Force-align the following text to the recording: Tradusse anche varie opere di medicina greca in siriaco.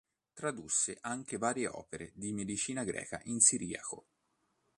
Tradusse 0.33 0.97
anche 1.01 1.37
varie 1.37 1.67
opere 1.67 2.11
di 2.15 2.33
medicina 2.33 2.83
greca 2.83 3.21
in 3.25 3.39
siriaco. 3.39 4.07